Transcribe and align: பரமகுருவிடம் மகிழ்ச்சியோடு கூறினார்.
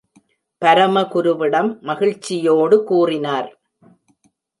பரமகுருவிடம் 0.61 1.69
மகிழ்ச்சியோடு 1.81 2.83
கூறினார். 2.83 3.49